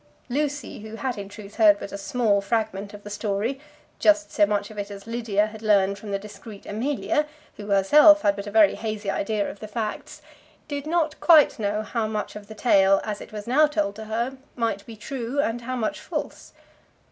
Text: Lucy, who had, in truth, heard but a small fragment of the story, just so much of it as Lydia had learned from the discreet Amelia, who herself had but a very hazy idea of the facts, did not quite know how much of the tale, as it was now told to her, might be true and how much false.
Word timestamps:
Lucy, 0.29 0.79
who 0.79 0.95
had, 0.95 1.15
in 1.15 1.29
truth, 1.29 1.57
heard 1.57 1.77
but 1.79 1.91
a 1.91 1.95
small 1.99 2.41
fragment 2.41 2.91
of 2.91 3.03
the 3.03 3.09
story, 3.11 3.59
just 3.99 4.31
so 4.31 4.47
much 4.47 4.71
of 4.71 4.79
it 4.79 4.89
as 4.89 5.05
Lydia 5.05 5.45
had 5.45 5.61
learned 5.61 5.99
from 5.99 6.09
the 6.09 6.17
discreet 6.17 6.65
Amelia, 6.65 7.27
who 7.57 7.67
herself 7.67 8.23
had 8.23 8.35
but 8.35 8.47
a 8.47 8.51
very 8.51 8.73
hazy 8.73 9.11
idea 9.11 9.47
of 9.47 9.59
the 9.59 9.67
facts, 9.67 10.23
did 10.67 10.87
not 10.87 11.19
quite 11.19 11.59
know 11.59 11.83
how 11.83 12.07
much 12.07 12.35
of 12.35 12.47
the 12.47 12.55
tale, 12.55 12.99
as 13.03 13.21
it 13.21 13.31
was 13.31 13.45
now 13.45 13.67
told 13.67 13.95
to 13.95 14.05
her, 14.05 14.37
might 14.55 14.83
be 14.87 14.95
true 14.95 15.39
and 15.39 15.61
how 15.61 15.75
much 15.75 15.99
false. 15.99 16.51